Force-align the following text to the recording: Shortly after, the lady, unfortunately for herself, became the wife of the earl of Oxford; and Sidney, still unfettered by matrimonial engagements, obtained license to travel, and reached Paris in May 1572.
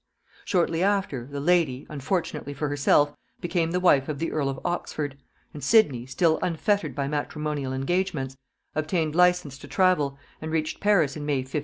Shortly 0.45 0.81
after, 0.81 1.27
the 1.27 1.39
lady, 1.39 1.85
unfortunately 1.87 2.55
for 2.55 2.69
herself, 2.69 3.15
became 3.39 3.69
the 3.69 3.79
wife 3.79 4.09
of 4.09 4.17
the 4.17 4.31
earl 4.31 4.49
of 4.49 4.59
Oxford; 4.65 5.15
and 5.53 5.63
Sidney, 5.63 6.07
still 6.07 6.39
unfettered 6.41 6.95
by 6.95 7.07
matrimonial 7.07 7.71
engagements, 7.71 8.35
obtained 8.73 9.13
license 9.13 9.59
to 9.59 9.67
travel, 9.67 10.17
and 10.41 10.51
reached 10.51 10.79
Paris 10.79 11.15
in 11.15 11.23
May 11.23 11.41
1572. 11.45 11.59